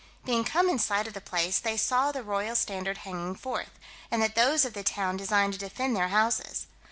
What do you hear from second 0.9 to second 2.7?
of the place, they saw the royal